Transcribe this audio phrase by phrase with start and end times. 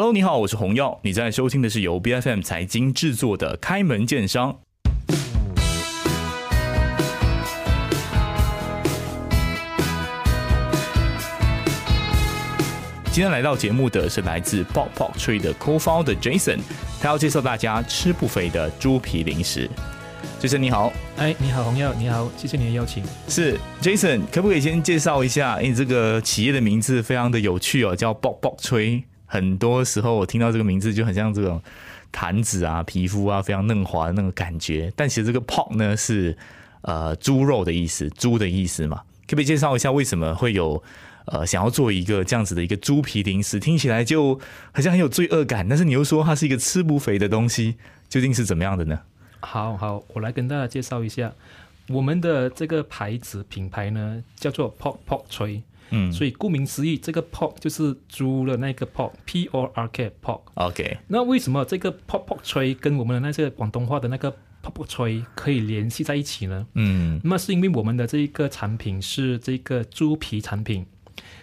[0.00, 4.52] Hello，你好，我是洪耀，你在收听的是由 B F M 财经制作的《开门见商》。
[13.06, 16.60] 今天来到节目的是来自 Pop Pop Tree 的 Co-founder Jason，
[17.00, 19.68] 他要介绍大家吃不肥的猪皮零食。
[20.40, 23.02] Jason 你好，哎，你好，洪耀，你好，谢谢你的邀请。
[23.26, 25.58] 是 Jason，可不可以先介绍一下？
[25.60, 29.02] 你这个企业的名字非常的有趣哦，叫 Pop Pop Tree。
[29.28, 31.62] 很多时候我听到这个名字就很像这种
[32.10, 36.36] 弹子啊、皮肤啊非常嫩滑的那个感觉，但其实这个 Pop 呢是
[36.80, 39.02] 呃猪肉的意思，猪的意思嘛。
[39.28, 40.82] 可不可以介绍一下为什么会有？
[41.30, 44.34] 呃，想要做一个这样子的一个猪皮零食，听起来就
[44.72, 47.74] 好像很有罪恶感，但是你又说它是一个吃不肥的东西，
[48.08, 48.98] 究竟是怎么样的呢？
[49.40, 51.30] 好好，我来跟大家介绍一下
[51.88, 60.40] 我们的这个牌子品牌呢，叫做 Pork Pork 锤，嗯，所以顾名思义，这个 Pork 就是猪的那个 Pork，P O R K Pork。
[60.54, 64.30] OK，那为什么这个 Pork Pork 吹跟我们的那些广东话的那个
[64.62, 66.66] Pork Pork 锤可以联系在一起呢？
[66.74, 70.86] 嗯，那么是因为我们的这一个产品是这个猪皮产品。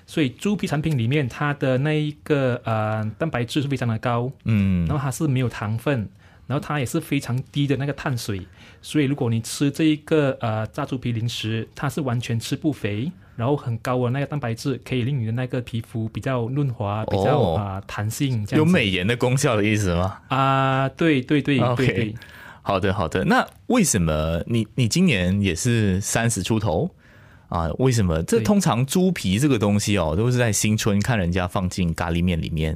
[0.08, 6.08] 所以猪皮产品里面，它的那一个呃蛋白质是非常的高，嗯，然后它是没有糖分，
[6.46, 8.46] 然后它也是非常低的那个碳水，
[8.82, 20.19] 所以如果你吃这一个呃炸猪皮零食，它是完全吃不肥，然后很高的那个蛋白质，可以令你的那个皮肤比较润滑，比较啊弹性，有美颜的功效的意思吗？
[20.30, 22.16] 啊，对对对对对，
[22.61, 26.89] 好的好的，那为什么你你今年也是三十出头？
[27.50, 28.23] 啊，为什么？
[28.23, 32.75] 这通常猪皮这个东西哦，都是在新春看人家放进咖喱面里面。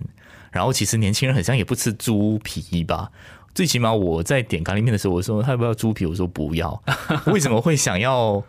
[0.52, 3.12] 然后其实年轻人很像也不吃猪皮吧？
[3.56, 6.82] 最起码我在点咖喱面的时候，我说他要不要猪皮，我说不要。
[7.28, 8.44] 为什么会想要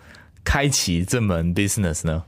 [0.44, 2.24] 开启这门 business 呢？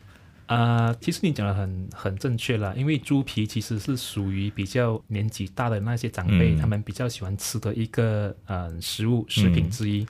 [0.46, 10.06] 啊，其实你讲的很很正确了，因为猪皮其实是属于比较年纪大的那些长辈，他们比较喜欢吃的一个呃食物食品之一。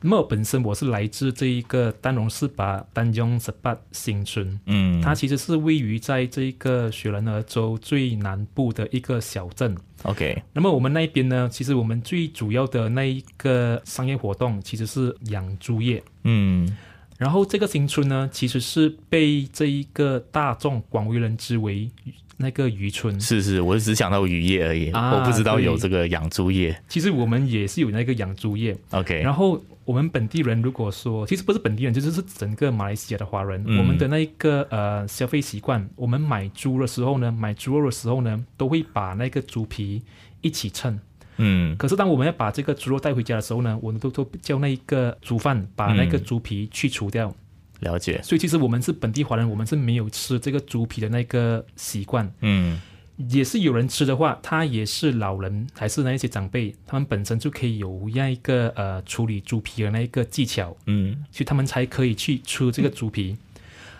[0.00, 9.74] 那么本身我是来自这一个丹戎市巴丹江十八新村，嗯，它其实是位于在这个雪兰莪州最南部的一个小镇。
[10.02, 16.76] OK，那么我们那边呢，其实我们最主要的那一个商业活动其实是养猪业，嗯，
[17.18, 21.90] 然后这个新村呢，其实是被这一个大众广为人知为。
[22.38, 26.78] 那个渔村是是，我只想到渔业而已，我不知道有这个养猪业。
[26.86, 28.76] 其实我们也是有那个养猪业。
[28.90, 40.02] OK，然后我们本地人如果说，其实不是本地人，就是是整个马来西亚的华人，我们的那个呃消费习惯，我们买猪的时候呢，买猪肉的时候呢，都会把那个猪皮
[40.42, 41.00] 一起称。
[41.36, 41.76] 嗯。
[41.76, 47.34] 可是当我们要把这个猪肉带回家的时候呢，我们都都叫那一个煮饭把那个猪皮去除掉。
[47.80, 52.32] 了解，所以其实我们是本地华人，我们是没有吃这个猪皮的那个习惯。
[52.40, 52.80] 嗯，
[53.28, 60.74] 也是有人吃的话，他也是老人还是那一些长辈，他们本身就可以有样一个呃处理猪皮的那一个技巧。
[60.86, 63.36] 嗯，所以他们才可以去吃这个猪皮。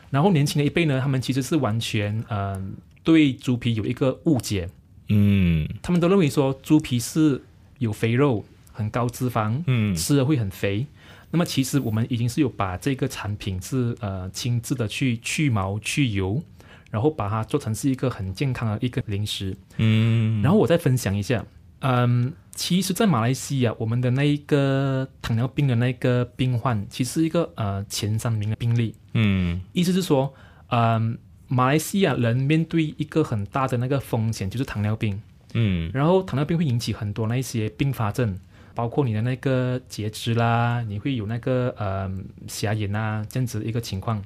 [0.08, 2.58] 然后年轻的一辈呢，他们其实是完全呃
[3.04, 4.70] 对猪皮有一个误解。
[5.08, 7.42] 嗯，他们都认为说猪皮是
[7.78, 10.86] 有肥肉，很高脂肪，嗯，吃了会很肥。
[11.30, 16.42] 那么其实我们已经是有把这个产品是呃亲自的去去毛去油，
[16.90, 19.56] 然后把它做成是一个很健康的一个零食。
[19.76, 21.44] 嗯，然后我再分享一下，
[21.80, 28.94] 嗯，其实，在马来西亚，我们的那一个糖尿病的那个病患，其实一个呃前三名的病例。
[29.12, 30.32] 嗯，意思是说，
[30.68, 31.18] 嗯，
[31.48, 35.20] 马来西亚人面对一个很大的那个风险就是糖尿病。
[35.54, 38.38] 嗯，然后糖尿病会引起很多那一些并发症。
[38.74, 42.12] 包括你的那个截肢啦，你会有那个呃
[42.46, 44.22] 瞎眼啊这样子一个情况。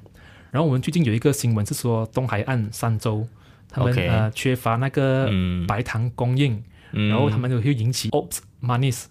[0.51, 3.25] 然后我们最近有一个新闻是说，东海岸三州
[3.69, 5.29] 他们呃缺乏那个
[5.65, 6.61] 白糖供应，
[6.91, 9.05] 然后他们就会引起 ops manis，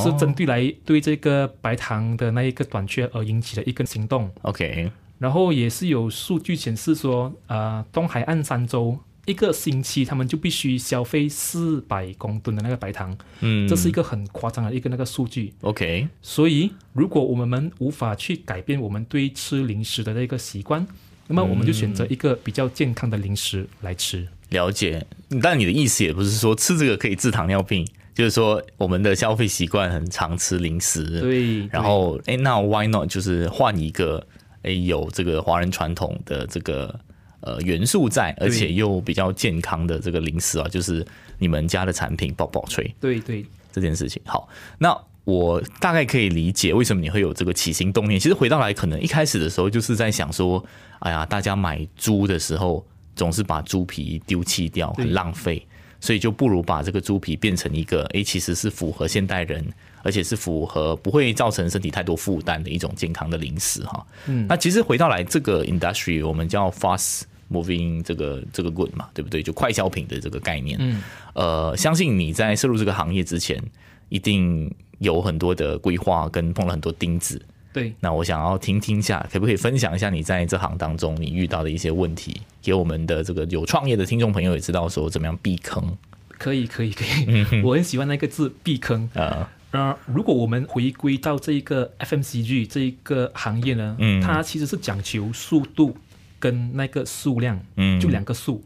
[0.00, 4.30] 是针对来对这个白糖的那一个短缺而引起的一个行动。
[4.42, 8.98] OK，然后也是有数据显示说，呃东海岸三州。
[9.26, 15.52] 一个星期，他们就必须消费四百公吨的那个白糖，嗯，这是一个很夸张的一个那个数据。
[15.60, 20.86] OK，所以如果我们无法去改变我们对吃零食的那个习惯，
[21.26, 24.26] 那么我们就选择一个比较健康的零食来吃。
[24.48, 25.06] 了解，
[25.42, 34.26] 但你的意思也不是说吃这个可以治糖尿病，就是说我们的消费习惯很常吃零食，对，然后哎，那 Why not 就是换一个
[34.62, 36.98] 哎有这个华人传统的这个。
[37.40, 41.06] 呃，元素在，而且又比较健康的这个零食啊，就是
[41.38, 42.92] 你们家的产品爆爆吹。
[43.00, 44.48] 对对，这件事情好。
[44.76, 48.18] 那我大概可以理解为什么你会有这个起心动念。
[48.18, 50.62] 其实回到来，可能一开始的时候就是在想说，
[50.98, 52.84] 哎呀，大家买猪的时候
[53.14, 55.64] 总是把猪皮丢弃掉，很浪费，
[56.00, 59.64] 所以就不如把这个猪皮变成一个，诶，其实是符合现代人，
[60.02, 64.06] 而且是符合不会造成身体太多负担的一种健康的零食哈。
[64.26, 69.42] 嗯，那其实回到来这个 industry，我们叫 fast moving 这个这个 good 嘛，对不对？
[69.42, 70.78] 就快消品的这个概念。
[70.80, 71.02] 嗯，
[71.34, 73.62] 呃，相信你在涉入这个行业之前，
[74.08, 77.40] 一定有很多的规划跟碰了很多钉子。
[77.72, 85.96] 对，那我想要听听下，可不可以分享一下你在这行当中你遇到的一些问题，给我们的这个有创业的听众朋友也知道说怎么样避坑？
[86.30, 87.62] 可以，可以，可以。
[87.62, 89.50] 我很喜欢那个字“避坑”啊。
[89.72, 95.96] 呃，如果我们回归到这一个 FMCG 这一个行业呢，嗯，它其实是讲求速度
[96.38, 98.64] 跟那个数量，嗯，就两个数。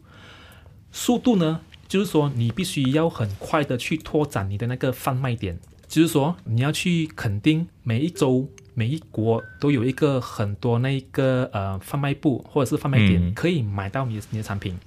[0.91, 8.47] 速度呢，就是说你必须要很快的去拓展你的那个贩卖点，就是说你要去肯定每一周。
[8.75, 14.77] 每一国都有一个很多那个呃贩卖部或者是贩卖点可以买到你的你的产品，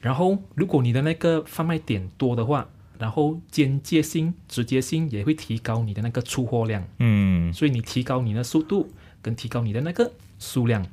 [0.00, 2.68] 然后如果你的那个贩卖点多的话，
[2.98, 6.86] 然后间接性、直接性也会提高你的那个出货量。
[6.98, 8.92] 嗯，所以你提高你的速度
[9.22, 10.86] 跟提高你的那个数量，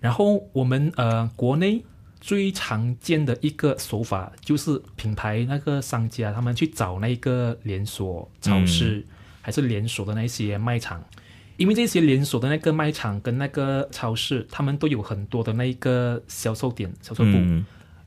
[0.00, 1.84] 然后我们呃国内
[2.20, 9.04] 最常见的一个手法就是品牌那个商家他们去找那个连锁超市
[9.42, 11.04] 还是连锁的那些卖场。
[11.56, 17.32] 因为这些连锁的那个卖场跟那个超市，他们都有很多的那一个销售点、销售部。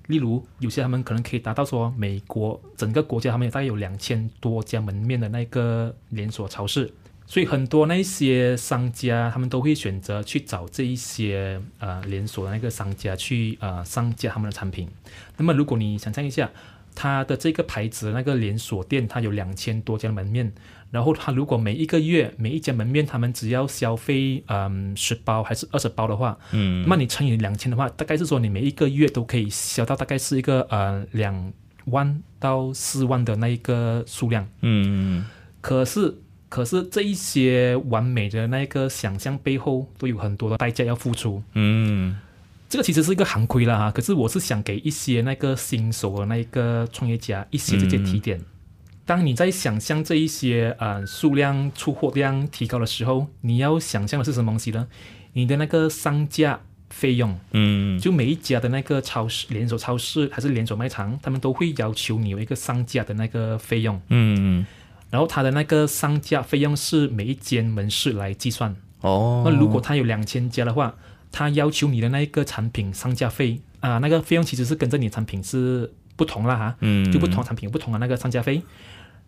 [0.07, 6.91] 例如，有些他们可能可以达到说，美国整个国家他们大概有两千多家门面的那个连锁超市，
[7.27, 14.89] 所以很多那些商家他们都会选择去找这一些呃连锁的那个商家去呃上架他们的产品。
[15.37, 16.49] 那么，如果你想象一下，
[16.95, 20.51] 它的这个牌子那个连锁店，它有两千多家门面。
[20.91, 31.53] 然后他如果每一个月每一家门面他们只要消费嗯十包还是二十包的话，嗯，那你乘以两千的话，大概是说你每一个月都可以销到大概是一个呃两
[31.85, 35.27] 万到四万的那一个数量，嗯，
[35.61, 36.15] 可是
[36.49, 42.17] 可是这一些完美的那一个想象背后都有很多的代价要付出，嗯，
[42.69, 48.39] 这个其实是一个行规啦哈，可是我是想给一些那个新手的那一个创业家一些这些提点。
[49.07, 54.87] 当你在想象这一些呃数量出货量提高的时候，你要想象的是什么东西呢？
[55.33, 56.59] 你的那个商家
[56.91, 64.63] 费用，嗯，就每一家的那个超市连锁超市还是连锁卖场，他们都会要求你有一个商家的那个费用，嗯，
[65.09, 70.95] 然后他的那个商家费用是每一间门市来计算，哦，那如果他有两千家的话，
[71.31, 78.61] 他要求你的那一个产品上架费啊，那个费用其实是跟着你产品是不同了哈，嗯，就不同产品有不同的那个上架费。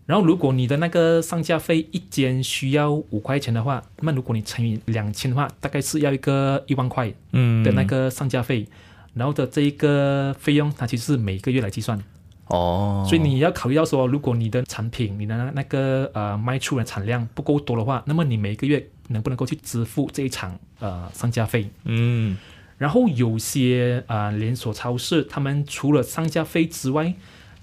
[0.08, 8.68] 然后，如果你的那个上架费一间需要五块钱的话，那如果你乘以两千的话，大概是要一个一万块嗯的那个上架费。
[9.14, 12.02] 然后的这一个费用，它其实是每个月来计算。
[12.48, 13.06] 哦。
[13.08, 21.70] 所以你要考虑到说，如果你的产品你的那个呃卖出的产量不够多的话，那么你每个月能不能够去支付这一场呃上架费？
[21.86, 22.38] 嗯。
[22.78, 27.14] 然后有些啊连锁超市，他们除了上架费之外，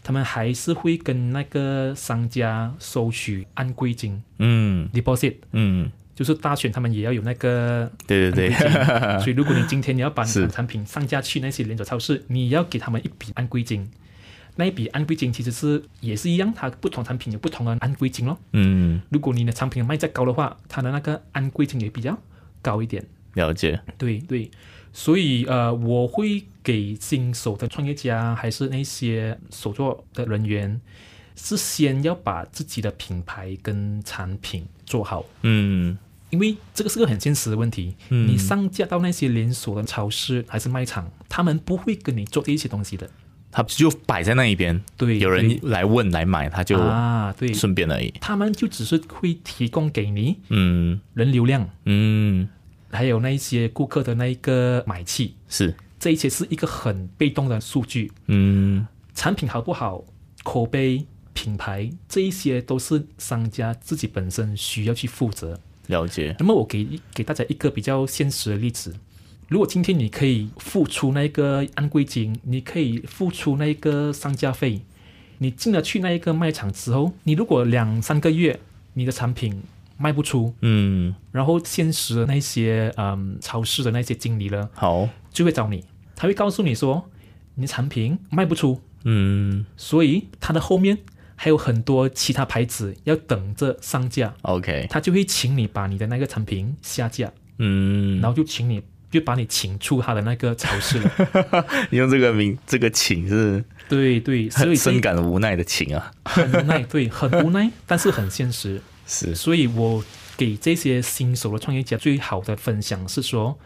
[0.00, 13.90] 他们还是会跟那个商家收取按规金，嗯，deposit，嗯，就是大选他们也要有那个对对对，所以如果你今天你要把你的 产品上架去那些连锁超市，你要给他们一笔按规金，
[14.58, 22.18] 那一笔安规金其实是也是一样，它不同产品有不同的安规金咯，嗯，如果你的产品卖再高的话，它的那个安规金也比较
[22.60, 24.50] 高一点，了解，对对。
[24.90, 30.80] 所以，呃，我会给新手的创业家，还是那些手作的人员，
[31.36, 35.24] 是先要把自己的品牌跟产品做好。
[35.42, 35.96] 嗯，
[36.30, 37.94] 因为这个是个很现实的问题。
[38.08, 43.08] 嗯，你上架到那些连锁的超市还是卖场，他们不会跟你做这一些东西的，
[43.50, 44.80] 他就摆在那一边。
[44.96, 48.12] 对，有人来问来买，他就啊，对，顺便而已。
[48.20, 52.48] 他们就只是会提供给你，嗯，人流量，嗯。
[52.90, 58.10] 还有那一些顾客的那一个买气是，这一切是一个很被动的数据。
[58.28, 60.02] 嗯，产品好不好，
[60.42, 65.60] 口碑、品牌这一些都是商家自己本身需要去负责。
[65.88, 66.34] 了解。
[66.38, 68.94] 那么我给给大家一个比较现实的例子：
[69.48, 74.82] 如果今天你可以付出那个按柜金，你可以付出那个商家费，
[75.38, 78.60] 你进了去那一个卖场之后，你如果两三个月
[78.94, 79.62] 你的产品。
[80.00, 87.10] 卖不出，嗯，然后现实的那些嗯超市的那些经理呢，好，就会找你，他会告诉你说，
[87.56, 90.98] 你的产品卖不出，嗯，所以他的后面
[91.34, 101.66] 还有很多其他牌子要等着上架，OK，他就会请你把你的那个产品下架，嗯，然后就请你就把你请出他的那个超市了。
[101.90, 103.64] 你用这个名，这个请是？
[103.88, 108.80] 对对，所以深感无奈的请啊，很无奈，对，很无奈， 但是很现实。
[109.06, 110.04] 是，所以我
[110.36, 113.58] 给这些新手的创业家最好的分享是说，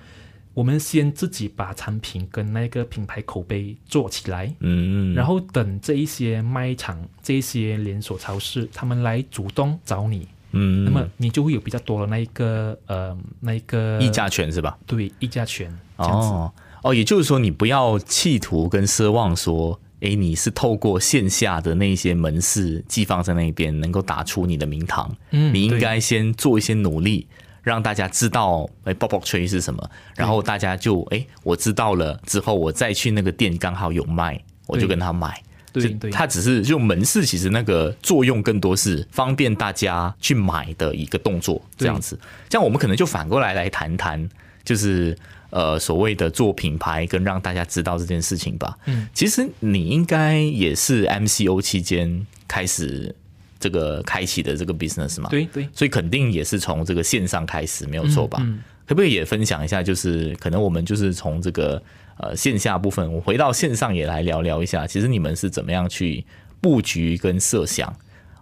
[0.55, 10.29] 我们先自己把产品跟那个品牌口碑做起来，嗯，然后等这一些卖场、这些连锁超市他们来主动找你。
[10.53, 14.79] 嗯，那么你就会有比较多的那一个呃，那一个议价权是吧？
[14.87, 15.73] 对，议价权。
[15.97, 25.15] 哦哦，也就是说，你不要企图跟奢望说，哎，你是透过线下的那些门市寄放在那边，能够打出你的名堂。
[25.31, 27.29] 嗯，你应该先做一些努力，
[27.63, 35.41] 让大家知道，哎，爆爆吹是什么，然后大家就哎，我知道了之后，我再去那个店刚好有卖，我就跟他买。
[35.73, 42.19] 对对，它只是就门市，其实那个作用更多是方便大家去买的一个动作，这样子。
[42.49, 44.29] 这样我们可能就反过来来谈谈，
[44.63, 45.17] 就是
[45.51, 48.77] 呃所谓的做品牌跟让大家知道这件事情吧。
[48.85, 53.15] 嗯，其实你应该也是 MCO 期间开始
[53.59, 55.31] 这个开启的这个 business 嘛？
[55.31, 58.47] 对对，所以肯定也是从这个线上开始，没有错吧？
[58.87, 59.83] 可不可以也分享一下？
[59.83, 61.83] 就是可能我们就是从这个。
[62.23, 64.87] 呃，线下部分，我回到线上也来聊聊一下。
[64.87, 66.25] 其实你们是怎么样去
[66.61, 67.93] 布局跟设想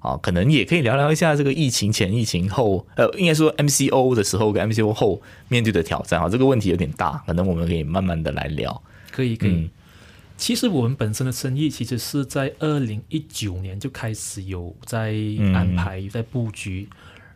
[0.02, 0.18] 啊？
[0.18, 6.28] 可能也可以聊聊一下这个疫情前、疫情后，呃，应该说 MCO 的时候跟 MCO 后面对的挑战啊。
[6.28, 8.82] 这个问题有点大，可能我们可以慢慢的来聊。
[9.10, 9.70] 可以，可以。
[10.36, 15.14] 其实我们本身的生意其实是在二零一九年就开始有在
[15.54, 16.86] 安排、在布局，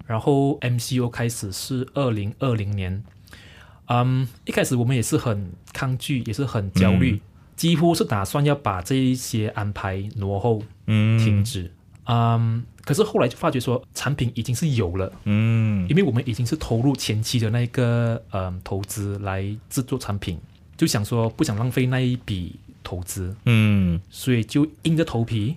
[0.07, 3.03] 然后 MCO 开始是二零二零年。
[3.87, 7.21] 嗯，一开始我们也是很抗拒，也是很焦虑，
[7.57, 11.71] 几乎是打算要把这一些安排挪后，嗯，停止。
[12.07, 20.39] 嗯，可是后来就发觉说，产品已经是有了，嗯，因为我们已经是投入前期的那个嗯投资来制作产品，
[20.77, 25.57] 就想说不想浪费那一笔投资，嗯，所以就硬着头皮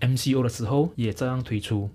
[0.00, 1.88] ，MCO 的时候也照样推出，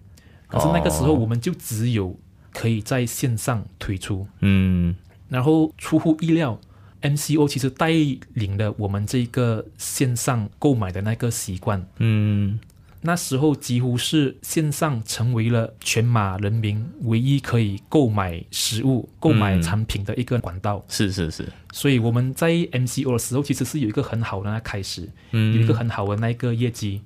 [0.47, 2.17] 可是那个时候我们就只有
[2.53, 4.95] 可以在线上推出，嗯。
[5.31, 6.59] 然后出乎意料
[7.01, 7.89] ，MCO 其实带
[8.33, 11.87] 领了我们这个线上购买的那个习惯。
[11.99, 12.59] 嗯，
[12.99, 20.83] 那时候几乎是线上成为了全马人民唯一可以购买食物、购买产品的一个管道。
[20.89, 21.47] 是是是。
[21.71, 26.99] 所以我们在 MCO 的时候，其实是有一个很好的开始，有一个很好的那个业绩。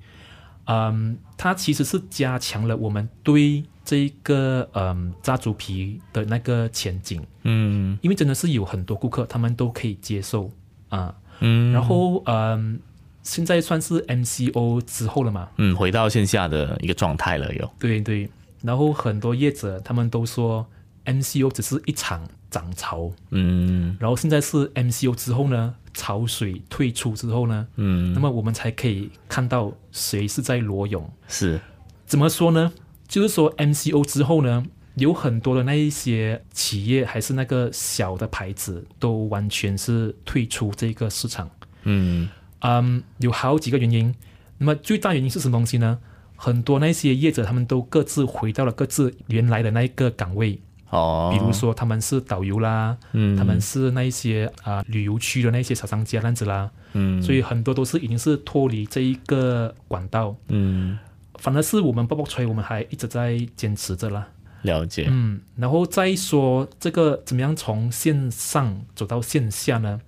[0.66, 3.64] 嗯，它其实是加强了我们对。
[3.88, 10.50] 这一个嗯，炸猪皮的那个前景，嗯，因为真的是有很多顾客，他们都可以接受
[10.88, 12.80] 啊，嗯，然后嗯，
[13.22, 18.28] 现在算是 MCO 之后了嘛，嗯，回到线下的一个状态了，有，对对，
[18.60, 20.66] 然后很多业者他们都说
[21.06, 31.60] MCO 只是一场涨潮，嗯，然后现在是 MCO 之后呢，潮水退出之后呢，嗯，那么我们才可以看到谁是在裸泳，是，
[32.04, 32.72] 怎么说呢？
[33.08, 41.48] 就是说，MCO 之后呢，有很多的那一些企业还是那个小的牌子，都完全是退出这个市场。
[41.84, 42.28] 嗯
[42.60, 44.12] 嗯，有好几个原因。
[44.58, 45.98] 那么最大原因是什么东西呢？
[46.34, 50.60] 很多那些业者他们都各自回到了各自原来的那一个岗位。
[50.96, 56.70] 哦，比如说他们是导游啦，嗯，他们是那一些啊旅游区的那些小商家那样子啦。
[56.94, 60.34] 嗯，所以很多都是已经是脱离这一个管道。
[60.48, 60.98] 嗯。
[61.38, 64.26] 反而是我们爆爆吹，我们还一直在坚持着啦。
[64.62, 70.00] 了解，嗯，然后再说这个怎么样从线上走到线下呢？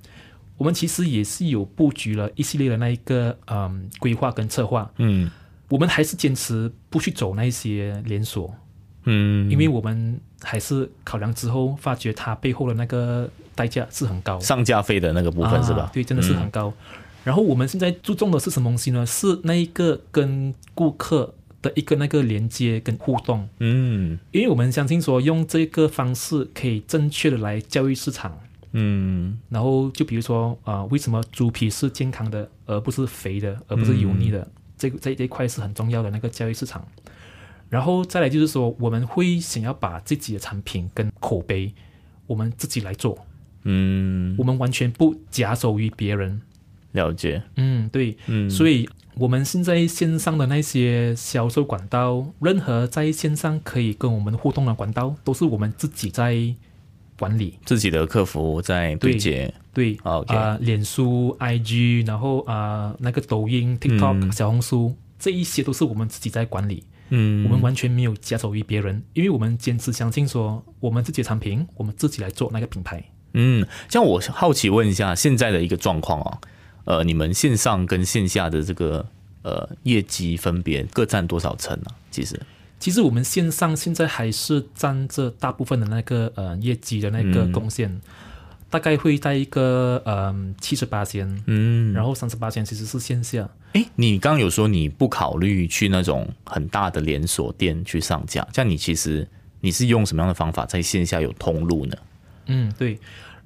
[0.57, 4.91] 我们其实也是有布局了一系列的那一个嗯规划跟策划。
[4.97, 5.31] 嗯，
[5.69, 8.55] 我们还是坚持不去走那些连锁。
[9.05, 15.91] 嗯，因为我们还是考量之后发觉它背后的那个代价是很高，上架费的那个部分是吧？
[15.93, 16.73] 对，真的是很高。
[17.25, 19.05] 然后我们现在注重的是什么东西呢？
[19.05, 23.49] 是那一个跟顾客的一个那个连接跟互动。
[23.59, 28.39] 嗯，因为我们相信说用这个方式可以正确的来教育市场。
[28.73, 34.47] 嗯，然后就比如说啊，为什么猪皮是健康的，而不是肥的，而不是油腻的？
[34.77, 36.87] 这这这一块是很重要的那个教育市场。
[37.69, 41.73] 然后再来就是说，我们会想要把自己的产品跟口碑，
[42.27, 43.27] 我们自己来做。
[43.65, 46.41] 嗯，我们完全不假手于别人。
[46.93, 56.55] 了解，嗯，对，嗯，所以我们现在线上的那些销售管道，任何在线上可以跟我们互动的管道，都是我们自己在
[57.19, 73.03] 管理，自己的客服在对接，对啊，脸书、IG，然后啊，那个抖音、TikTok、小红书，这一些都是我们自己在管理，嗯，我们完全没有假手于别人，因为我们坚持相信说，我们自己的产品，我们自己来做那个品牌。
[73.33, 76.39] 嗯，像我好奇问一下，现在的一个状况啊，
[76.85, 79.07] 呃，你们线上跟线下的这个
[79.43, 81.87] 呃业绩分别各占多少成呢？
[82.11, 82.41] 其实，
[82.79, 88.01] 其实我们线上现在还是占着大部分的那个呃业绩的那个贡献，
[88.71, 93.49] 大概会在一个呃七十八千，嗯，然后三十八千其实是线下。
[93.73, 99.27] 哎，你刚刚有说你不考虑去那种很大的连锁店去上架，这样你其实
[99.61, 101.97] 你是用什么样的方法在线下有通路呢？
[102.47, 102.99] 嗯，对。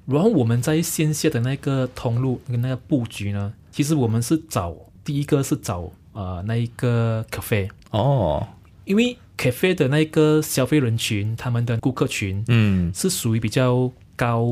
[0.05, 8.45] 然后我们在线下的那个通路跟那个布局呢，其实我们是找第一个是找呃那一个咖啡哦，
[8.83, 14.47] 因为咖啡的那个消费人群，他们的顾客群，嗯，是属于比较高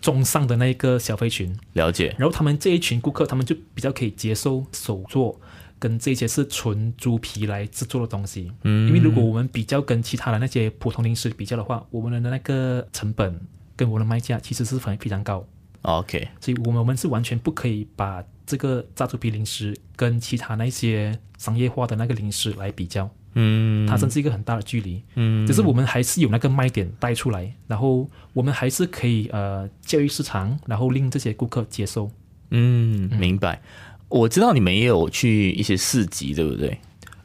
[0.00, 2.14] 中上的那一个消费群，了解。
[2.18, 5.40] 然后他们这一群顾客，他们就比较可以接受手作
[5.78, 13.40] 跟这些是纯猪皮来制作的东西，嗯，因为如果我们比较跟其他的那些普通零食比较的话，我们的那个成本。
[13.78, 15.46] 跟我的卖价其实是很非常高
[15.82, 32.10] ，OK，所以我们我们是完全不可以把这个炸猪皮零食跟其他那些商业化的那个零食来比较，嗯，它真是一个很大的距离，嗯，只是我们还是有那个卖点带出来，然后我们还是可以呃教育市场，然后令这些顾客接受，
[32.50, 33.60] 嗯，明白。
[34.08, 36.78] 我知道你们也有去一些市集，对不对？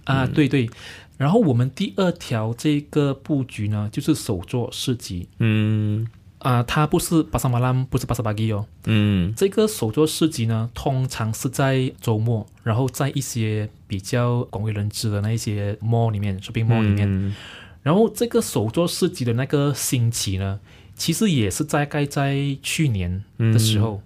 [0.03, 0.69] 啊，对对。
[1.17, 6.05] 然后我们第二条这个布局呢，就是手作市集，嗯。
[6.41, 8.65] 啊，它不是巴沙马兰，不是巴沙巴基哦。
[8.85, 17.35] 嗯，这个手作市集呢，通常是在周末，然后在一些比较广为人知的那一些 mall 里面，shopping mall 里面。
[17.83, 20.59] 然后这个手作市集的那个兴起呢，
[20.95, 24.01] 其实也是大概在去年的时候。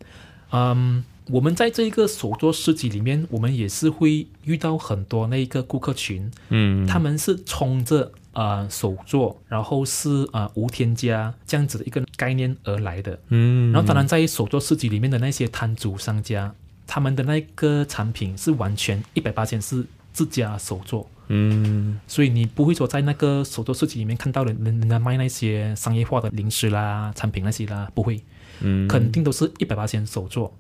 [0.52, 8.12] 嗯，我们在这个手作市集里面，我们也是会遇到很多那一个顾客群，嗯，他们是冲着。
[8.36, 16.54] 呃，手作，然后是呃无添加这样子的一个概念而来的，嗯，然后当然在手作市集里面的那些摊主商家，
[16.86, 28.22] 他们的那个产品是完全一百八千是自家手作，嗯，所以你不会说在那个手作市集里面看到人人家卖那些商业化的零食啦、产品那些啦，不会，
[28.60, 30.54] 嗯，肯定都是一百八千手作，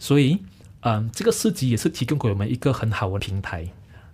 [0.00, 0.36] 所以，
[0.80, 3.68] 嗯，这个市集也是提供给我们一个很好的平台，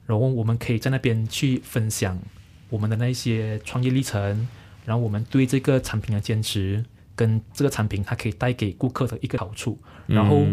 [0.05, 2.19] 然后我们可以在那边去分享。
[2.69, 4.47] 我们的那些创业历程，
[4.85, 10.45] 然后我们对这个产品的坚持，跟这个产品它可以带给顾客的一个好处，然后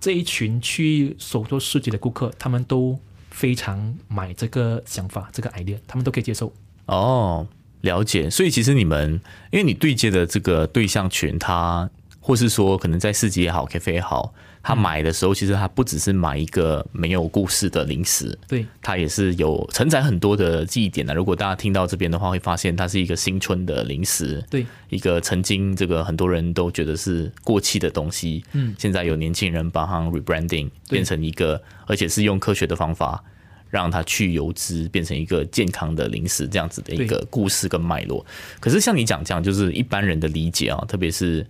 [0.00, 2.98] 这一群去手做市集的顾客，他们都
[3.30, 6.52] 非常买这个想法，这个 idea，他们都可以接受。
[6.86, 7.46] 哦，
[7.82, 8.28] 了解。
[8.28, 11.88] 所以其实你们，因为你对接的这个对象群，他
[12.20, 14.32] 或是说可能在市集也好，咖啡也好。
[14.62, 21.14] 他买的时候，其实他不只是买一个没有故事的零食，对，他也是有承载很多的记忆点的。
[21.14, 33.24] 如果大家听到这边的话，会发现它是一个新春的零食，对，一个曾经这个很多人都觉得是过气的东西，嗯，现在有年轻人把它 rebranding 变成一个，而且是用科学的方法
[33.70, 38.26] 让它去油脂，变成一个健康的零食，这样子的一个故事跟脉络。
[38.60, 41.46] 可是像你讲这样，就是一般人的理解啊，特别是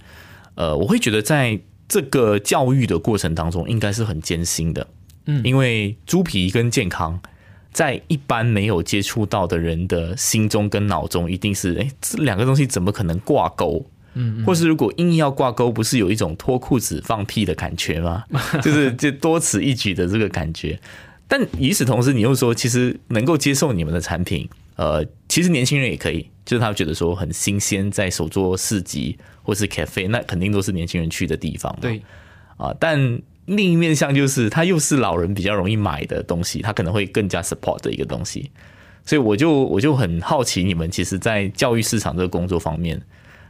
[0.61, 1.59] 呃，我会觉得在。
[1.92, 4.87] 这个教育的过程当中，应该是很艰辛的，
[5.27, 7.20] 嗯，因为猪皮跟健康，
[7.73, 13.85] 在一般没有接触到的人的心中跟脑中，一定是，哎，这两个东西怎么可能挂钩？
[14.14, 18.23] 嗯，或是如果硬要挂钩，不是有一种脱裤子放屁的感觉吗？
[18.62, 20.79] 就是就多此一举的这个感觉。
[21.27, 29.16] 但与此同时，你又说，其实能够接受你们的产品，呃，其实年轻人也可以，就是他觉得说很新鲜，在手作市集。
[29.43, 31.75] 或是 cafe，那肯定都是年轻人去的地方。
[31.81, 32.01] 对，
[32.59, 38.51] 啊，但另一面向就是，它又是老人比较容易买的东西，它可能会更加 support 的一个东西。
[39.05, 43.01] 所以我就我就很好奇，你们其实，在教育市场这个工作方面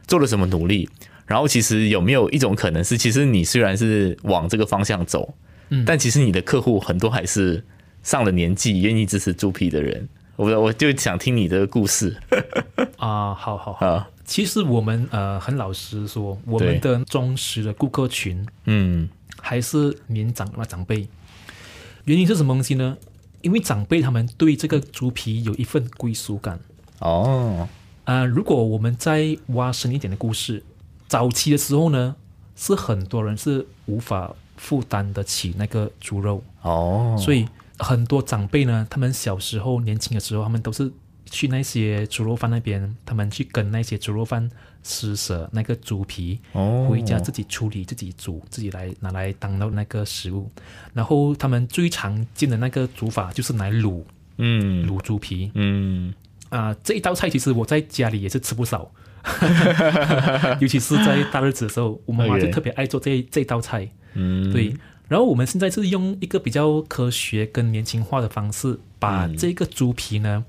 [0.07, 0.89] 做了什么努力？
[1.27, 5.35] 然后，其实有没有一种可能是，其实你虽然是往这个方向走，
[5.69, 7.63] 嗯，但其实你的客户很多还是
[8.01, 10.07] 上了年纪，愿意支持猪皮的人。
[10.41, 12.17] 我我就想听你的故事
[12.97, 14.07] 啊，好好好。
[14.25, 19.07] 其实我们呃很老实说，我们的忠实的顾客群，嗯，
[19.39, 21.07] 还是年长的长辈。
[22.05, 22.97] 原因是什么东西呢？
[23.43, 26.59] 因为长辈他们对这个猪皮有一份归属感。
[26.97, 27.69] 哦，
[28.05, 30.63] 啊，如果我们再挖深一点的故事，
[31.07, 32.15] 早期的时候呢，
[32.55, 36.43] 是很多人是无法负担得起那个猪肉。
[36.63, 37.45] 哦，所以
[37.81, 40.91] 很多长辈呢，他们小时候年轻的时候，他们都是。
[41.33, 44.49] 去那些猪肉贩那边，他们去跟那些猪肉贩
[44.83, 46.37] 施舍那个猪皮，
[46.89, 50.51] 回家自己处理、自己煮、自己来拿来当到那个食物。
[50.93, 54.03] 然后他们最常见的那个煮法就是来卤，
[54.39, 56.13] 嗯，卤猪皮，嗯，
[56.49, 58.91] 啊，这一道菜其实我在家里也是吃不少。
[60.59, 63.87] 尤其是在大日子的时候，我妈妈就特别爱做这这道菜。
[64.15, 64.75] 嗯，对。
[65.11, 70.45] 然后我们现在是用一个比较科学跟年轻化的方式，把这个猪皮呢。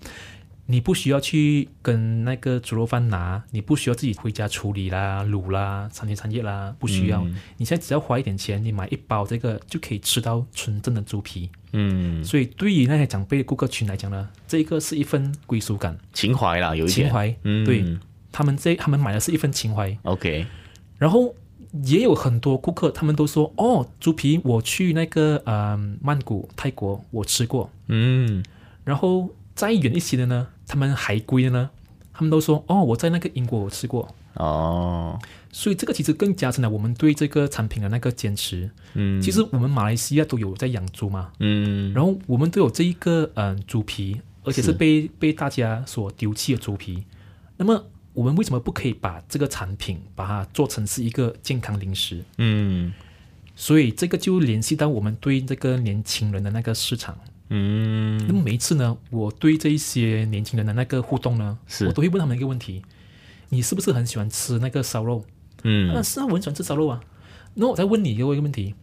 [0.67, 7.27] 你不需要去跟那个猪肉贩拿，你不需要自己回家处理啦、卤啦、三天三夜啦，不需要。
[7.57, 11.51] 你现在只要花一点钱，你买一包这个就可以吃到纯正的猪皮。
[11.73, 17.35] 嗯，所以对于那些长辈顾客群来讲呢，这个是一份归属感、情怀啦，有一情怀。
[17.43, 17.85] 嗯，对
[18.31, 19.95] 他们这他们买的是一份情怀。
[20.05, 20.47] OK，
[20.97, 21.35] 然后
[21.85, 27.71] 也有很多顾客，他们都说哦，猪皮我去那个呃曼谷泰国我吃过。
[27.89, 28.43] 嗯，
[28.85, 29.31] 然后。
[29.55, 31.69] 再远一些的呢，他们海归的呢，
[32.15, 35.19] 他们都说哦，我在那个英国我吃过哦，
[35.53, 38.71] 所以这个其实更加深了我们对这个产品的那个坚持。
[38.95, 47.05] 嗯，其实我们马来西亚都有在养猪嘛，嗯，然后我们都有这一个嗯猪皮，而且是被被大家所丢弃的猪皮。
[47.59, 52.23] 那么我们为什么不可以把这个产品把它做成是一个健康零食？
[52.39, 52.93] 嗯，
[53.57, 57.17] 所以这个就联系到我们对这个年轻人的那个市场。
[57.49, 62.83] 嗯，那么每一次呢，我对这一些年轻人的那个互动呢，我都会问他们一个问题：
[63.51, 65.25] 你是不是很喜欢吃那个烧肉？
[65.63, 67.01] 嗯，那是啊，我很喜欢吃烧肉啊。
[67.55, 68.75] 那我再问你一个一个问题：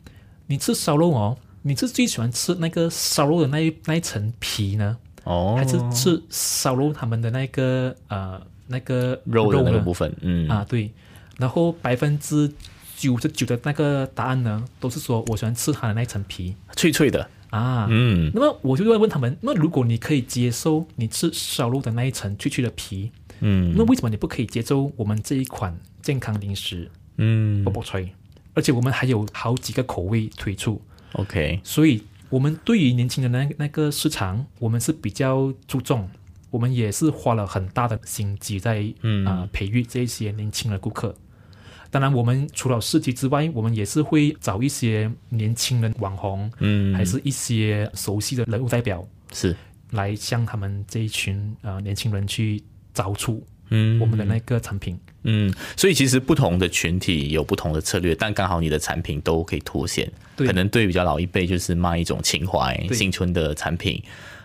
[0.47, 4.97] 你吃烧肉哦，你是最喜欢吃那个烧肉的那一那一层皮呢？
[5.23, 8.39] 哦，还是吃烧肉他们的那个呃
[8.69, 10.15] 那个肉的那个部分？
[10.21, 10.47] 嗯。
[10.47, 10.89] 啊对，
[11.37, 12.49] 然后百分之
[12.95, 17.29] 九十九的那个答案呢，都是说我喜欢吃它的那一层皮，脆脆的。
[17.49, 28.13] 啊，嗯，那么我就会问他们，那如果你可以接受你吃烧肉的那一层脆脆的皮，嗯，那为什么你不可以接受我们这一款健康零食，嗯，波波脆，
[28.53, 30.79] 而且我们还有好几个口味推出
[31.13, 36.07] ，OK，所以我们对于年轻人的那那个市场，我们是比较注重，
[36.49, 38.85] 我们也是花了很大的心机在
[39.25, 41.15] 啊培育这些年轻的顾客。
[41.91, 49.55] 当然，我们除了市集之外，我们也是会找一些年轻人网红，嗯，还是一些熟悉的人物代表，是。
[49.91, 52.61] 来向他们这一群呃年轻人去
[52.93, 53.99] 找出嗯。
[53.99, 63.99] 我们的那个产品，嗯，所以其实不同的群体有不同的策略，但刚好你的产品都可以凸显，可能对比较老一辈就是卖一种情怀、新春的产品。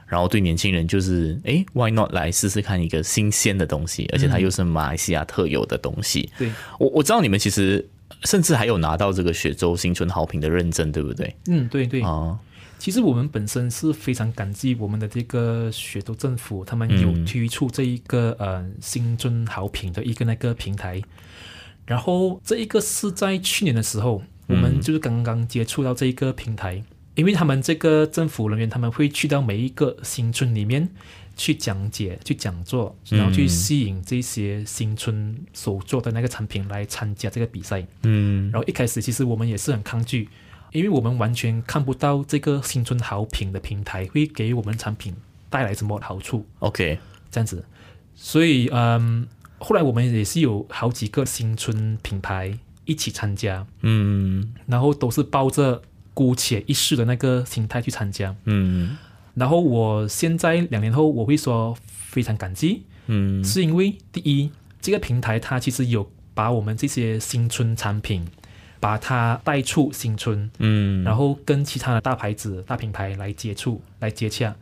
[0.07, 6.31] 然后对年轻人就是，哎，Why not 来试试看一个新鲜的东西，而且它又是马来西亚特有的东西。
[6.39, 7.89] 对，我我知道你们其实
[8.25, 11.35] 甚至还有拿到这个雪州新春好评的认证，对不对？
[11.47, 12.03] 嗯，对对。
[12.03, 12.39] 啊，
[12.79, 21.03] 其实我们本身是非常感激我们的这个雪州政府，他们有推出这一个呃新春好评的一个那个平台。
[21.87, 26.83] 然后这一个是在去年的时候，我们就是刚刚接触到这一个平台。
[27.15, 30.89] 因为他们这个政府人员，他们会去到每一个新村里面
[31.37, 37.87] 去讲解、去讲座，然后去吸引这些新村所做的那个产品来参加这个比赛。
[38.03, 40.29] 嗯，然后一开始其实我们也是很抗拒，
[40.73, 45.15] 因为我们完全看不到这个新村好品的平台会给我们产品
[45.49, 46.45] 带来什么好处。
[46.59, 46.99] OK，
[47.31, 47.65] 这样子，
[48.17, 53.65] 所以嗯，后来我们也是有好几个新村品牌一起参加。
[53.83, 55.81] 嗯，然后都是抱着。
[56.15, 58.97] 姑且一试的那个心态去参加，嗯，
[59.35, 64.49] 然后我现在两年后我会说非常感激，嗯，是因为第一，
[64.81, 68.25] 这个平台它其实有把我们这些新春产品，
[68.79, 74.55] 把它带出新春，嗯，然后跟其他的大牌子、大品牌来接触、来接洽，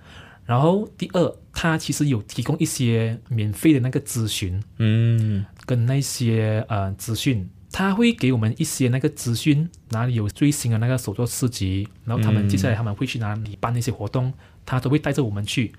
[0.46, 7.46] 然后第二，它其实有提供一些免费的那个咨询，嗯，跟那些呃资讯。
[7.72, 14.32] 他会给我们一些那个资讯，哪里有最新的那个手作市集，然后他们接下来他们会去哪里办那些活动，
[14.66, 15.72] 他都会带着我们去。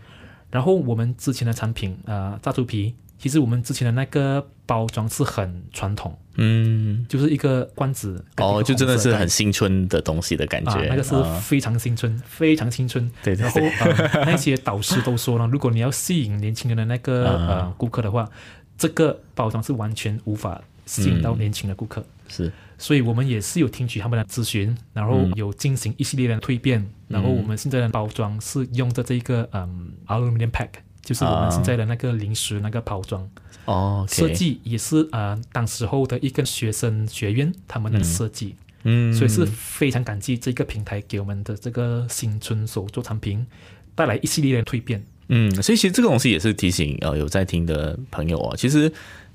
[0.49, 13.11] 然后我们之前的产品，呃，炸猪皮，其实我们之前的那个包装是很传统，嗯，就是一个罐子，哦，就真的是很新春的东西的感觉，那个是非常新春，非常新春。
[13.23, 13.63] 对 对对。
[13.69, 18.29] 然后那些导师都说了，如果你要吸引年轻人的那个呃顾客的话，
[18.77, 20.61] 这个包装是完全无法。
[20.85, 22.05] 吸引到年轻的顾客。
[22.27, 30.69] 是，所以我们也是有听取他们的咨询，然后有进行一系列的蜕变，然后我们现在的包装是用的这个嗯 aluminum pack，
[31.03, 33.29] 就是我们现在的那个零食那个包装。
[33.65, 43.45] 哦，设计也是呃，当时候的一个学生学院他们的设计，嗯，所以是非常感激这个平台给我们的这个新春手作产品
[43.93, 48.91] 带来一系列的蜕变，嗯，所以其实这个东西也是提醒呃有在听的朋友啊，其实。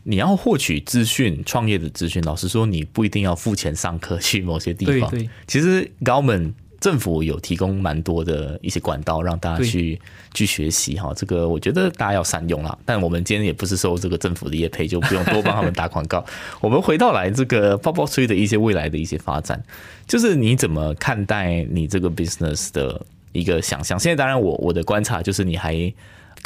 [0.08, 5.10] 你要获取资讯、创业的资讯，老实说，你不一定要付钱上课去某些地方。
[5.10, 10.00] 对对，其实高门政府有提供蛮多的一些管道让大家去
[10.32, 11.12] 去学习哈。
[11.14, 12.78] 这个我觉得大家要善用啦。
[12.86, 16.24] 但我们今天也不是收这个政府的业配，就不用多帮他们打广告。
[16.62, 19.62] 我们回到来这个泡泡吹的一些未来的一些发展，
[20.06, 23.98] 就是你怎么看待你这个 business 的一个想象？
[23.98, 25.92] 现在当然我我的观察就是你还。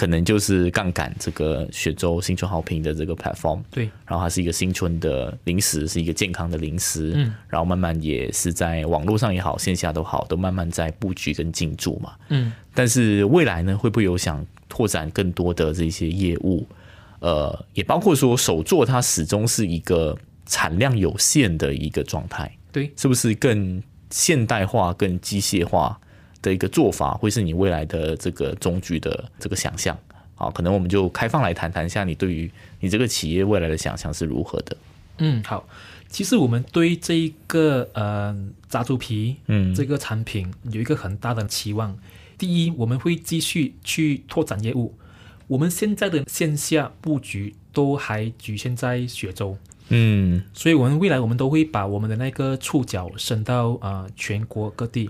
[0.03, 16.67] 可能就是杠杆这个雪州新春好评的这个 platform，对，然后它是一个新春的零食，是一个健康的零食，嗯，然后慢慢也是在网络上也好，线下都好，都慢慢在布局跟进驻嘛，嗯，但是未来呢，会不会有想拓展更多的这些业务？
[17.21, 25.97] 呃，也包括说手作它始终是一个产量有限的一个状态，对，是不是更现代化、更机械化？
[26.43, 29.97] 的一个做法，会是你未来的这个终局的这个想象
[30.35, 32.51] 好，可能我们就开放来谈谈一下，你对于
[32.81, 34.77] 你这个企业未来的想象是如何的？
[35.19, 35.69] 嗯，好，
[36.09, 38.37] 其实我们对这一个呃
[38.69, 41.97] 炸猪皮嗯这个产品有一个很大的期望。
[42.37, 44.95] 第一，我们会继续去拓展业务。
[45.47, 49.57] 我们现在的线下布局都还局限在雪州，
[49.91, 55.09] 嗯，所以我们未来我们都会把我们的那个触角伸到啊全国各地。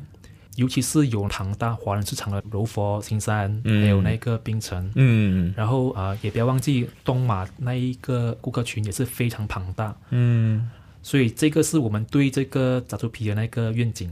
[0.56, 10.70] 尤其是有庞大华人市场的柔佛、新山，还有那个槟城，嗯，然后啊，也不要忘记东马那一个顾客群也是非常庞大，嗯，
[11.02, 14.10] 所以这个是我们对这个炸猪皮的那个愿景。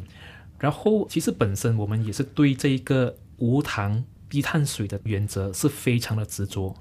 [0.58, 6.74] 然后，其实本身我们也是对这个无糖、低碳水的原则是非常的执着，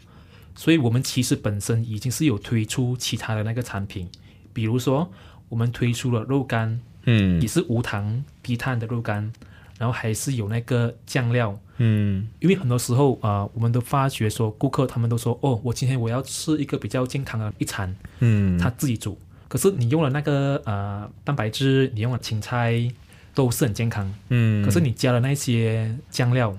[0.55, 4.09] 所以我们其实本身已经是有推出其他的那个产品，
[4.51, 5.09] 比如说
[5.47, 9.31] 我们推出了肉干，嗯，也是无糖、低碳的肉干。
[9.79, 22.91] 然后还是有那个酱料，嗯，因为很多时候啊，我们都发觉说，顾客他们都说，哦，我今天我要吃一个比较健康的一餐，嗯，他自己煮，可是你用了那个呃蛋白质，你用了青菜，
[23.33, 26.53] 都是很健康，嗯，可是你加了那些酱料，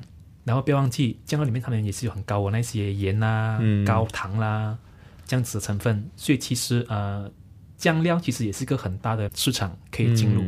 [0.45, 4.79] 然后不要忘记酱料里面他们也是有很高的那些盐啊、高糖啦
[5.27, 7.31] 这样子的成分，所以其实呃
[7.77, 10.43] 酱料其实也是一个很大的市场可以进入，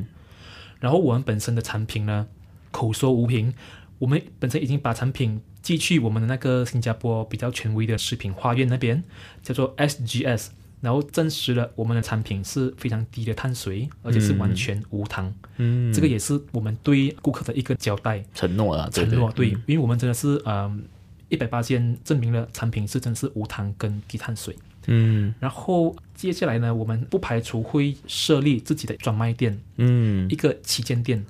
[0.81, 2.27] 然后我们本身的产品呢。
[2.73, 3.55] 口说无凭，
[4.01, 9.05] 我们本身已经把产品寄去我们的那个新加坡比较权威的食品花苑那边，
[9.45, 10.49] 叫做 SGS，
[10.81, 15.33] 然后证实了我们的产品是非常低的碳水，而且是完全无糖。
[15.59, 20.83] 嗯，这个也是我们对顾客的一个交代承诺啊，承诺对，因为我们真的是嗯
[21.29, 24.57] 一百八千证明了产品是真是无糖跟低碳水。
[24.89, 31.25] 嗯，然后接下来呢，我们不排除会设立自己的专卖店，嗯，一个旗舰店。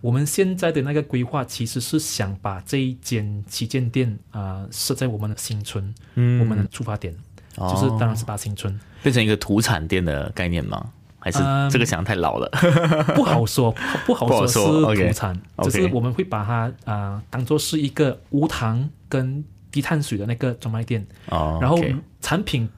[0.00, 7.14] 我们现在的那个规划其实是想把这一间旗舰店啊设在我们的新村，嗯，我们的出发点
[7.56, 8.78] 就是当然是把新村。
[9.02, 10.92] 变成一个土产店的概念吗？
[11.20, 12.48] 还是这个想太老了？
[13.16, 13.74] 不好说，
[14.06, 21.76] 不好说是土产，只是我们会把它啊当做是一个无糖跟低碳水的那个专卖店，哦，然后
[22.20, 22.68] 产品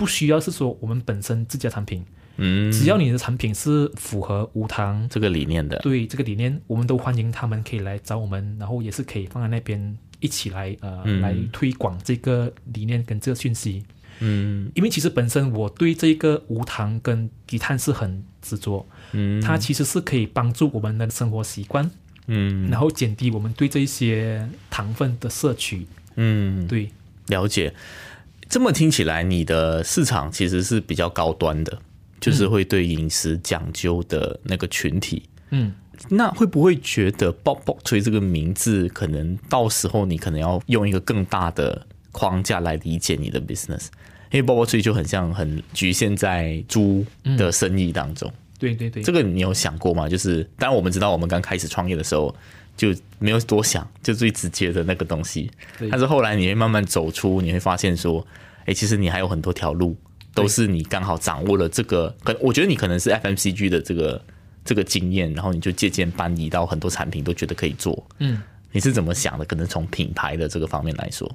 [0.00, 2.02] 不需要是说我们本身自家产品。
[2.42, 13.84] 嗯，只要你的产品是符合无糖这个理念的，对这个理念，我们都欢迎他们可以来找我们，然后也是可以放在那边一起来呃来推广这个理念跟这个讯息。
[14.20, 21.90] 嗯，因为其实本身我对这个无糖跟低碳是很执着，嗯，它其实是可以帮助我们的生活习惯，
[22.26, 25.86] 嗯，然后减低我们对这些糖分的摄取。
[26.14, 26.88] 嗯，对，
[27.26, 27.74] 了解。
[28.50, 31.80] 这么听起来，你的市场其实是比较高端的。
[32.20, 35.72] 就是会对饮食讲究的那个群体，嗯，
[36.10, 43.86] 那会不会觉得“爆爆吹”这个名字，可能到时候你可能要用一个更大的框架来理解你的 business？
[44.30, 47.02] 因为“爆爆吹”就很像很局限在猪
[47.38, 48.30] 的生意当中。
[48.58, 50.06] 对对对，这个你有想过吗？
[50.06, 52.36] 就是当然我们知道，我们刚开始创业的时候
[52.80, 55.50] 就没有多想，就最直接的那个东西。
[55.90, 58.26] 但是后来你会慢慢走出，你会发现说，
[58.64, 59.94] 哎，其实你还有很多条路。
[60.32, 64.24] 都是你刚好掌握了这个，可我觉得你可能是 FMCG 的这个
[64.64, 68.06] 这个经验，然后你就借鉴搬移到很多产品，都觉得可以做。
[68.20, 68.40] 嗯，
[68.70, 69.44] 你是怎么想的？
[69.44, 71.28] 可能从品牌的这个方面来说，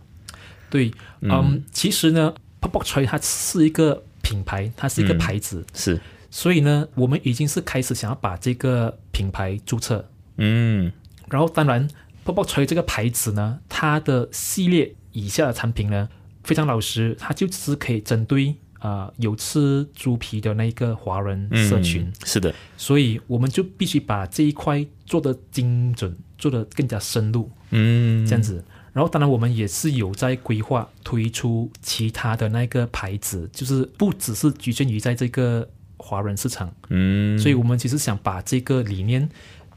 [0.70, 6.00] 对，嗯，其实呢，Pop Pop Tray 它是一个品牌，它是一个牌子，是，
[6.32, 10.08] 所以呢，我们已经是开始想要把这个品牌注册。
[10.38, 10.90] 嗯，
[11.30, 11.88] 然后当然
[12.26, 16.10] ，Pop Pop Tray 这个牌子呢，它的系列以下的产品呢，
[16.44, 18.56] 非常老实，它就只是可以针对。
[18.80, 28.64] 啊，有吃猪皮的那个华人社群是的，所以我们就必须把这一块做的精准，做的更加深入，嗯，这样子。
[28.94, 39.28] 然后，当然我们也是有在规划推出其他的那个牌子，就是不只是局限于在这个华人市场，嗯，所以我们其实想把这个理念。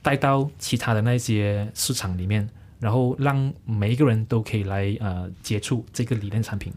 [0.08, 2.48] 带到其他的那些市场里面，
[2.80, 6.72] 然后让每一个人都可以来呃接触这个理念产品。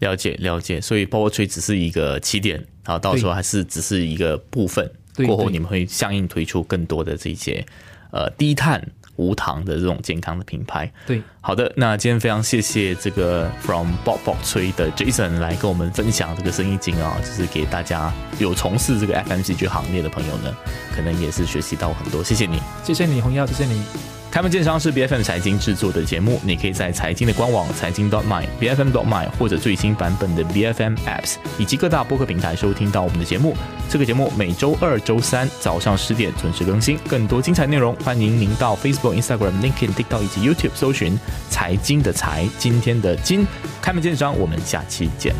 [0.00, 4.90] 了解了解，所以 Power Tree 只是一个起点，然后到时候还是只是一个部分，
[5.24, 7.64] 过后你们会相应推出更多的这些
[8.10, 8.84] 呃低碳。
[9.16, 20.54] 无糖的这种健康的品牌，对，好的，那今天非常谢谢这个 From Bob Bob 吹的 Jason 来跟我们分享这个生意经啊，就是给大家有从事这个 FMCG 行业的朋友呢，
[20.94, 24.21] 可能也是学习到很多，谢谢你，谢谢你红耀，谢谢你。
[24.32, 30.94] 开门见山是 B F M 财经制作的节目，你可以在财经的官网财经 dot my B F M dot my 或者最新版本的 B F M
[31.06, 33.54] apps 以及各大播客平台收听到我们的节目。
[33.90, 41.14] 这个节目每周二、周三早上十点准时更新，更多精彩内容，欢迎您到 Facebook、Instagram、LinkedIn、TikTok 以及 YouTube 搜寻
[41.50, 43.46] 财经的财今天的金。
[43.82, 45.34] 开门见山，我们下期见。